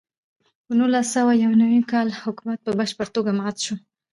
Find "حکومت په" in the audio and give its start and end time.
2.25-2.71